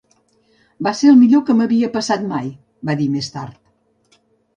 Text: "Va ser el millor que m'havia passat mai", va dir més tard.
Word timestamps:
"Va 0.85 0.93
ser 0.99 1.09
el 1.11 1.19
millor 1.19 1.43
que 1.49 1.55
m'havia 1.59 1.89
passat 1.97 2.23
mai", 2.31 2.47
va 2.91 2.97
dir 3.03 3.07
més 3.17 3.29
tard. 3.37 4.19